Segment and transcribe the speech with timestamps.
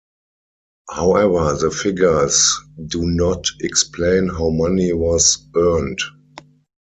[0.89, 5.99] However the figures do not explain how money was earned.